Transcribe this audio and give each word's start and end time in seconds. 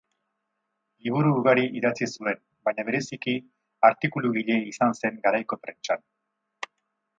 Liburu 1.07 1.33
ugari 1.41 1.65
idatzi 1.79 2.07
zuen 2.13 2.39
baina 2.69 2.87
bereziki 2.89 3.37
artikulugile 3.91 4.59
izan 4.75 4.99
zen 5.03 5.23
garaiko 5.29 5.63
prentsan. 5.67 6.05